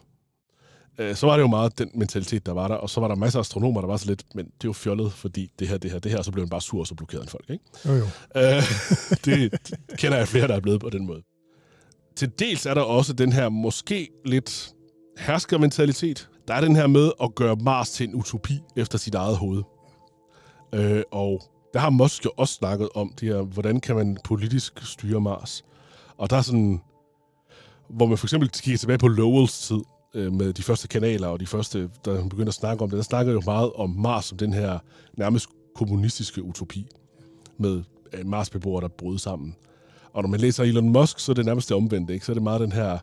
[0.99, 2.75] øh, så var det jo meget den mentalitet, der var der.
[2.75, 4.73] Og så var der masser af astronomer, der var så lidt, men det er jo
[4.73, 6.87] fjollet, fordi det her, det her, det her, og så blev han bare sur, og
[6.87, 7.65] så blokerede han folk, ikke?
[7.85, 8.05] Jo, jo.
[8.37, 8.63] Øh,
[9.25, 9.53] det
[9.99, 11.23] kender jeg flere, der er blevet på den måde.
[12.17, 14.73] Til dels er der også den her måske lidt
[15.19, 16.29] herskermentalitet.
[16.49, 19.63] Der er den her med at gøre Mars til en utopi efter sit eget hoved.
[20.73, 21.43] Øh, og
[21.75, 25.65] der har Musk jo også snakket om det her, hvordan kan man politisk styre Mars.
[26.19, 26.81] Og der er sådan,
[27.91, 29.81] hvor man for eksempel kigger tilbage på Lowells tid,
[30.17, 33.03] øh, med de første kanaler og de første, der begyndte at snakke om det, der
[33.03, 34.79] snakkede jo meget om Mars som den her
[35.17, 36.87] nærmest kommunistiske utopi
[37.59, 39.57] med øh, Mars-beboere, der brød sammen.
[40.13, 42.27] Og når man læser Elon Musk, så er det nærmest det omvendte, ikke?
[42.27, 42.99] Så er det meget den her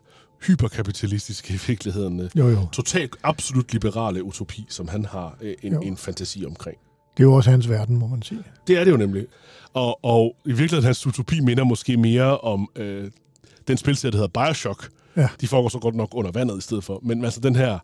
[0.46, 2.58] hyperkapitalistiske i virkeligheden, øh, jo, jo.
[2.72, 5.80] totalt absolut liberale utopi, som han har en, Jo.
[5.80, 6.78] en fantasi omkring.
[7.16, 8.40] Det er jo også hans verden, må man sige.
[8.66, 9.26] Det er det jo nemlig.
[9.74, 13.10] Og, og i virkeligheden, hans utopi minder måske mere om øh,
[13.68, 14.88] den spilserie, der hedder Bioshock.
[15.16, 15.28] Ja.
[15.40, 17.00] De foregår så godt nok under vandet i stedet for.
[17.02, 17.78] Men altså den her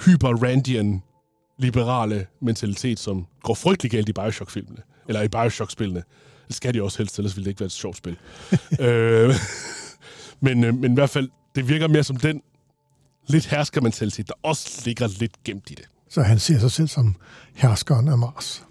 [0.00, 1.02] hyper-Randian
[1.58, 4.82] liberale mentalitet, som går frygtelig galt i Bioshock-filmene.
[5.08, 6.02] Eller i Bioshock-spillene.
[6.48, 8.16] Det skal de også helst, ellers ville det ikke være et sjovt spil.
[8.80, 9.34] øh,
[10.40, 12.42] men, øh, men i hvert fald, det virker mere som den
[13.26, 15.84] lidt hersker-mentalitet, der også ligger lidt gemt i det.
[16.08, 17.16] Så han ser sig selv som
[17.54, 18.64] herskeren af Mars.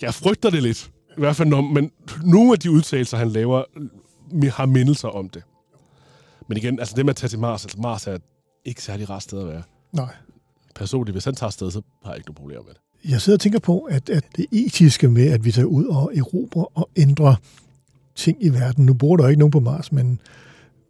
[0.00, 0.90] Jeg frygter det lidt.
[1.16, 1.90] I hvert fald, når, men
[2.24, 3.64] nogle af de udtalelser, han laver,
[4.50, 5.42] har mindelser om det.
[6.48, 8.18] Men igen, altså det med at tage til Mars, altså Mars er
[8.64, 9.62] ikke særlig rart sted at være.
[9.92, 10.14] Nej.
[10.74, 13.10] Personligt, hvis han tager afsted, så har jeg ikke nogen problemer med det.
[13.10, 16.12] Jeg sidder og tænker på, at, at det etiske med, at vi tager ud og
[16.16, 17.34] erobrer og ændrer
[18.14, 18.86] ting i verden.
[18.86, 20.20] Nu bor der jo ikke nogen på Mars, men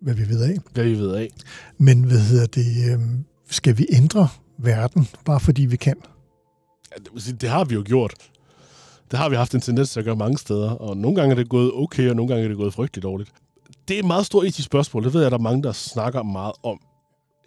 [0.00, 0.56] hvad vi ved af.
[0.72, 1.28] Hvad vi ved af.
[1.78, 2.92] Men hvad hedder det?
[2.92, 5.96] øhm, Skal vi ændre verden, bare fordi vi kan?
[6.92, 8.14] Ja, Det har vi jo gjort.
[9.10, 11.36] Det har vi haft en tendens til at gøre mange steder, og nogle gange er
[11.36, 13.30] det gået okay, og nogle gange er det gået frygteligt dårligt.
[13.88, 15.04] Det er et meget stort etisk spørgsmål.
[15.04, 16.80] Det ved jeg, at der er mange, der snakker meget om.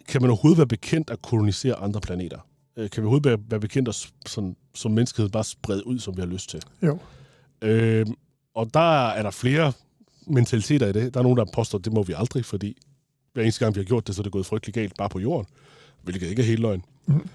[0.08, 2.38] Kan man overhovedet være bekendt at kolonisere andre planeter?
[2.76, 6.16] Øh, kan vi overhovedet være, være bekendt os sådan, som menneskehed bare sprede ud, som
[6.16, 6.62] vi har lyst til?
[6.82, 6.98] Jo.
[7.62, 8.06] Øh,
[8.54, 9.72] og der er der flere
[10.26, 11.14] mentaliteter i det.
[11.14, 12.76] Der er nogen, der påstår, at det må vi aldrig, fordi
[13.32, 15.18] hver eneste gang, vi har gjort det, så er det gået frygtelig galt bare på
[15.18, 15.46] jorden,
[16.02, 16.84] hvilket ikke er helt løgn.
[17.06, 17.28] Mm.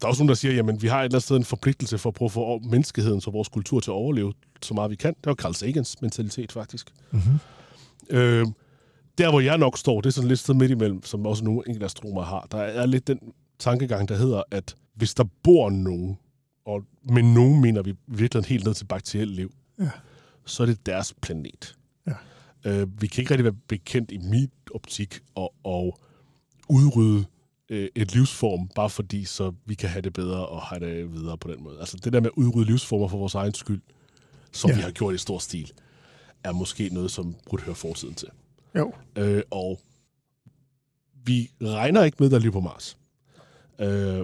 [0.00, 1.98] Der er også nogen, der siger, jamen vi har et eller andet sted en forpligtelse
[1.98, 4.96] for at prøve at få menneskeheden og vores kultur til at overleve så meget vi
[4.96, 5.14] kan.
[5.14, 6.92] Det var Carl Sagans mentalitet, faktisk.
[7.10, 7.38] Mm-hmm.
[8.10, 8.46] Øh,
[9.18, 11.62] der, hvor jeg nok står, det er sådan lidt sted midt imellem, som også nogle
[11.66, 12.46] enkelte astronomer har.
[12.50, 13.18] Der er lidt den
[13.58, 16.18] tankegang, der hedder, at hvis der bor nogen,
[16.66, 19.90] og med nogen mener vi virkelig helt ned til bakterielt liv, Ja.
[20.46, 21.76] så er det deres planet.
[22.06, 22.12] Ja.
[22.64, 25.98] Øh, vi kan ikke rigtig være bekendt i min optik og, og
[26.68, 27.24] udrydde
[27.70, 31.38] øh, et livsform, bare fordi så vi kan have det bedre og have det videre
[31.38, 31.80] på den måde.
[31.80, 33.80] Altså det der med at udrydde livsformer for vores egen skyld,
[34.52, 34.76] som Ja.
[34.76, 35.72] vi har gjort i stor stil,
[36.44, 38.28] er måske noget, som burde høre fortiden til.
[38.76, 38.92] Jo.
[39.16, 39.80] Øh, og
[41.24, 42.96] vi regner ikke med, at der er liv på Mars.
[43.78, 44.22] Øh,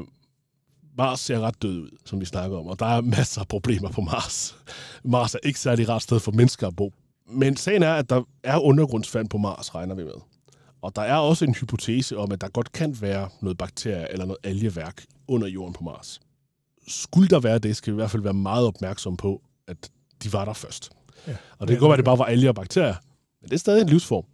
[0.98, 3.90] Mars ser ret død ud, som vi snakker om, og der er masser af problemer
[3.90, 4.56] på Mars.
[5.04, 6.92] Mars er ikke særlig rart sted for mennesker at bo.
[7.28, 10.20] Men sagen er, at der er undergrundsvand på Mars, regner vi med.
[10.82, 14.24] Og der er også en hypotese om, at der godt kan være noget bakterier eller
[14.24, 16.20] noget algeværk under jorden på Mars.
[16.88, 19.90] Skulle der være det, skal vi i hvert fald være meget opmærksom på, at
[20.22, 20.90] de var der først.
[21.26, 21.36] Ja.
[21.58, 22.94] Og det kan godt være, det bare var alger og bakterier,
[23.40, 24.24] men det er stadig en livsform.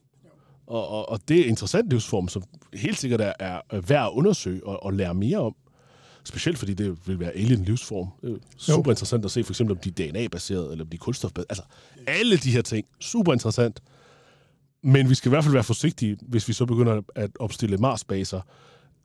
[0.67, 2.43] Og, og, og det er en interessant livsform, som
[2.75, 5.55] helt sikkert er, er værd at undersøge og, og lære mere om.
[6.25, 8.09] Specielt fordi det vil være alien livsform.
[8.21, 10.91] Det er jo super interessant at se for eksempel, om de er DNA-baseret, eller om
[10.91, 11.47] de er kulstofbaserede.
[11.51, 11.63] Altså,
[12.07, 12.87] alle de her ting.
[13.01, 13.83] Super interessant.
[14.83, 18.41] Men vi skal i hvert fald være forsigtige, hvis vi så begynder at opstille Mars-baser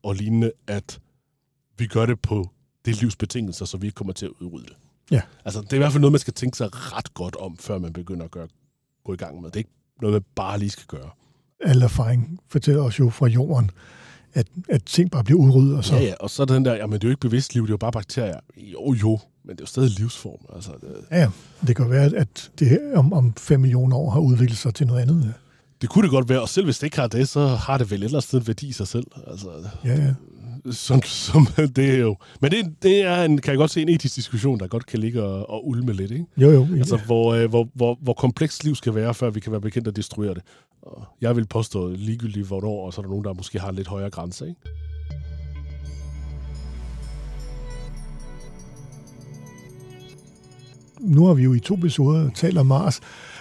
[0.03, 0.99] og lignende, at
[1.77, 2.49] vi gør det på
[2.85, 4.75] det livsbetingelser, så vi ikke kommer til at udrydde det.
[5.11, 5.21] Ja.
[5.45, 7.79] Altså, det er i hvert fald noget, man skal tænke sig ret godt om, før
[7.79, 8.47] man begynder at gøre,
[9.05, 9.49] gå i gang med.
[9.49, 9.69] Det er ikke
[10.01, 11.09] noget, man bare lige skal gøre.
[11.61, 13.71] Al erfaring fortæller os jo fra jorden,
[14.33, 15.95] at, at ting bare bliver udryddet, og så...
[15.95, 17.73] Ja, ja, og så den der, jamen det er jo ikke bevidst liv, det er
[17.73, 18.39] jo bare bakterier.
[18.57, 20.55] Jo, jo, men det er jo stadig livsform.
[20.55, 21.29] Altså, det, Ja, ja.
[21.67, 24.87] det kan være, at det her om, om 5 millioner år har udviklet sig til
[24.87, 25.23] noget andet.
[25.25, 25.31] ja.
[25.81, 27.91] det kunne det godt være, og selv hvis det ikke har det, så har det
[27.91, 29.05] vel et eller andet sted værdi i sig selv.
[29.27, 29.47] Altså,
[29.85, 30.13] Ja, ja.
[30.71, 32.15] Som, som det er jo.
[32.41, 34.99] Men det, det er en, kan jeg godt se, en etisk diskussion, der godt kan
[34.99, 36.25] ligge og, og ulme lidt, ikke?
[36.37, 36.67] Jo, jo.
[36.71, 36.77] Ja.
[36.77, 39.87] Altså, hvor, øh, hvor, hvor, hvor komplekst liv skal være, før vi kan være bekendt
[39.87, 40.43] at destruere det.
[40.81, 43.75] Og jeg vil påstå ligegyldigt hvornår, og så er der nogen, der måske har en
[43.75, 44.61] lidt højere grænse, ikke?
[50.99, 52.99] nu har vi jo i to episoder talt om Mars,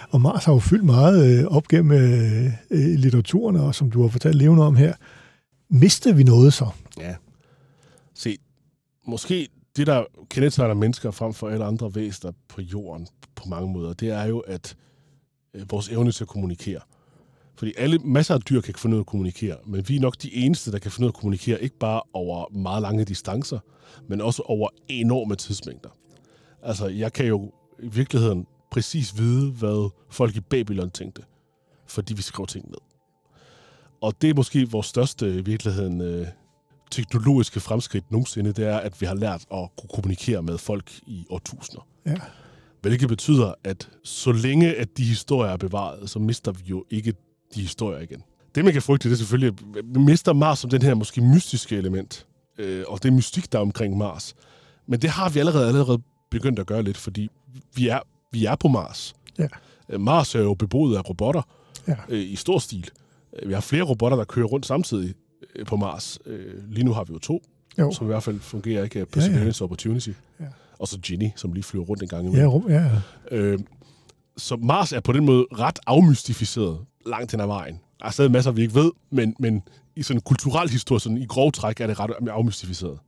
[0.09, 4.01] og Mars har jo fyldt meget øh, op gennem øh, øh, litteraturen, og som du
[4.01, 4.93] har fortalt levende om her.
[5.69, 6.65] Mistede vi noget så?
[6.99, 7.15] Ja.
[8.13, 8.37] Se,
[9.05, 13.93] måske det, der kendetegner mennesker frem for alle andre væsener på jorden på mange måder,
[13.93, 14.75] det er jo, at
[15.53, 16.81] øh, vores evne til at kommunikere.
[17.55, 20.21] Fordi alle, masser af dyr kan finde ud af at kommunikere, men vi er nok
[20.21, 23.59] de eneste, der kan finde ud af at kommunikere, ikke bare over meget lange distancer,
[24.07, 25.89] men også over enorme tidsmængder.
[26.61, 31.21] Altså, jeg kan jo i virkeligheden præcis vide, hvad folk i Babylon tænkte,
[31.87, 32.79] fordi vi skrev ting ned.
[34.01, 36.27] Og det er måske vores største i virkeligheden øh,
[36.91, 41.25] teknologiske fremskridt nogensinde, det er, at vi har lært at kunne kommunikere med folk i
[41.29, 41.87] årtusinder.
[42.05, 42.15] Ja.
[42.81, 47.13] Hvilket betyder, at så længe at de historier er bevaret, så mister vi jo ikke
[47.55, 48.23] de historier igen.
[48.55, 49.47] Det, man kan frygte, det er selvfølgelig,
[49.77, 52.27] at vi mister Mars som den her måske mystiske element.
[52.57, 54.35] Øh, og det mystik, der er omkring Mars.
[54.87, 57.29] Men det har vi allerede, allerede begyndt at gøre lidt, fordi
[57.75, 57.99] vi er,
[58.31, 59.15] vi er på Mars.
[59.39, 59.47] Ja.
[59.89, 61.41] Øh, Mars er jo beboet af robotter
[61.87, 61.95] Ja.
[62.09, 62.89] øh, i stor stil.
[63.33, 65.13] Øh, Vi har flere robotter, der kører rundt samtidig
[65.67, 66.19] på Mars.
[66.25, 67.43] Øh, lige nu har vi jo to,
[67.79, 67.91] Jo.
[67.91, 69.05] som i hvert fald fungerer ikke.
[69.05, 70.09] Perseverance og Opportunity.
[70.39, 70.45] Ja.
[70.79, 72.41] Og så Ginny, som lige flyver rundt en gang imellem.
[72.41, 72.91] Ja, rum, ja.
[73.31, 73.59] Øh,
[74.37, 77.79] så Mars er på den måde ret afmystificeret langt hen ad vejen.
[77.99, 79.63] Der er stadig masser, vi ikke ved, men, men
[79.95, 82.99] i sådan en kulturel historie, sådan i grov træk, er det ret afmystificeret.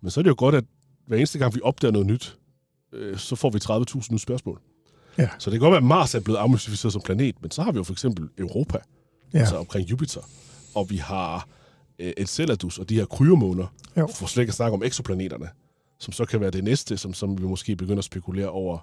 [0.00, 0.64] Men så er det jo godt, at
[1.06, 2.36] hver eneste gang, vi opdager noget nyt,
[2.92, 3.58] øh, så får vi
[4.02, 4.60] 30.000 nye spørgsmål.
[5.18, 5.28] Ja.
[5.38, 7.72] Så det kan godt være, at Mars er blevet afmystificeret som planet, men så har
[7.72, 8.78] vi jo for eksempel Europa,
[9.34, 9.38] Ja.
[9.38, 10.20] altså omkring Jupiter.
[10.74, 11.42] Og vi har øh,
[11.98, 14.06] Enceladus og de her kryomåner, Jo.
[14.14, 15.48] for slet ikke at snakke om ekoplaneterne,
[15.98, 18.78] som så kan være det næste, som, som vi måske begynder at spekulere over,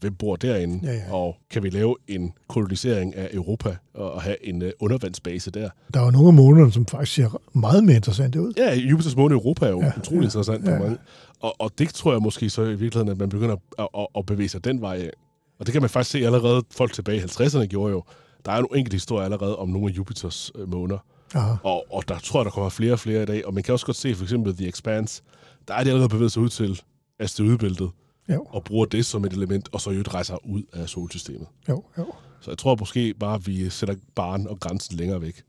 [0.00, 1.12] hvem bor derinde, Ja, ja.
[1.12, 5.70] og kan vi lave en kolonisering af Europa og, have en øh, undervandsbase der.
[5.94, 8.52] Der er jo nogle af månederne, som faktisk ser meget mere interessante ud.
[8.56, 10.74] Ja, Jupiters måne Europa er jo Ja, utrolig ja, interessant ja.
[10.74, 10.98] for mange.
[11.40, 14.26] Og, og det tror jeg måske så i virkeligheden, at man begynder at, at, at
[14.26, 15.10] bevæge sig den vej.
[15.58, 18.02] Og det kan man faktisk se allerede, folk tilbage i 50'erne gjorde jo.
[18.46, 20.98] Der er nogle enkelte historier allerede om nogle af Jupiters øh, måner.
[21.34, 21.54] Aha.
[21.64, 23.46] Og, og der tror jeg, der kommer flere og flere i dag.
[23.46, 25.22] Og man kan også godt se for eksempel The Expanse.
[25.68, 26.80] Der er de allerede bevæget sig ud til
[27.18, 27.90] asteroidebæltet
[28.28, 31.46] Jo, og bruger det som et element, og så i øvrigt rejser ud af solsystemet.
[31.68, 32.06] jo, jo.
[32.40, 35.42] Så jeg tror måske bare, at vi sætter barn og grænsen længere væk.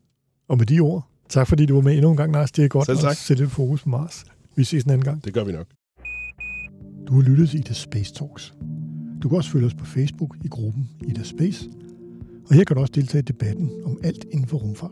[0.49, 2.51] Og med de ord, tak fordi du var med endnu en gang, Lars.
[2.51, 3.11] Det er godt Selv tak.
[3.11, 4.23] at sætte fokus på Mars.
[4.55, 5.25] Vi ses en anden gang.
[5.25, 5.67] Det gør vi nok.
[7.07, 8.53] Du har lyttet til Ida Space Talks.
[9.23, 11.69] Du kan også følge os på Facebook i gruppen Ida Space,
[12.49, 14.91] og her kan du også deltage i debatten om alt inden for rumfart.